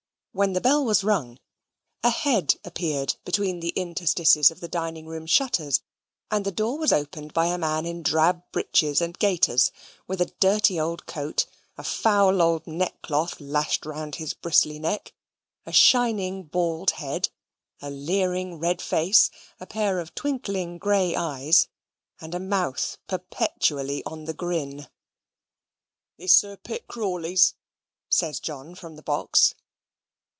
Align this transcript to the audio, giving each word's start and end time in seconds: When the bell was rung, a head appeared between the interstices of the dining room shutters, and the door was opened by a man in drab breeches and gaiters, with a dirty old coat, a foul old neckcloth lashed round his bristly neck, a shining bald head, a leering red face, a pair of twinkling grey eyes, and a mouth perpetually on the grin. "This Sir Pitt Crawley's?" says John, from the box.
When 0.33 0.53
the 0.53 0.61
bell 0.61 0.85
was 0.85 1.03
rung, 1.03 1.39
a 2.05 2.09
head 2.09 2.55
appeared 2.63 3.17
between 3.25 3.59
the 3.59 3.73
interstices 3.75 4.49
of 4.49 4.61
the 4.61 4.69
dining 4.69 5.05
room 5.05 5.25
shutters, 5.25 5.81
and 6.31 6.45
the 6.45 6.53
door 6.53 6.77
was 6.77 6.93
opened 6.93 7.33
by 7.33 7.47
a 7.47 7.57
man 7.57 7.85
in 7.85 8.01
drab 8.01 8.43
breeches 8.53 9.01
and 9.01 9.19
gaiters, 9.19 9.73
with 10.07 10.21
a 10.21 10.33
dirty 10.39 10.79
old 10.79 11.05
coat, 11.05 11.47
a 11.77 11.83
foul 11.83 12.41
old 12.41 12.65
neckcloth 12.65 13.41
lashed 13.41 13.85
round 13.85 14.15
his 14.15 14.33
bristly 14.33 14.79
neck, 14.79 15.11
a 15.65 15.73
shining 15.73 16.43
bald 16.43 16.91
head, 16.91 17.27
a 17.81 17.89
leering 17.89 18.57
red 18.57 18.81
face, 18.81 19.29
a 19.59 19.65
pair 19.67 19.99
of 19.99 20.15
twinkling 20.15 20.77
grey 20.77 21.13
eyes, 21.13 21.67
and 22.21 22.33
a 22.33 22.39
mouth 22.39 22.97
perpetually 23.05 24.01
on 24.05 24.23
the 24.23 24.33
grin. 24.33 24.87
"This 26.17 26.33
Sir 26.35 26.55
Pitt 26.55 26.87
Crawley's?" 26.87 27.53
says 28.09 28.39
John, 28.39 28.75
from 28.75 28.95
the 28.95 29.03
box. 29.03 29.55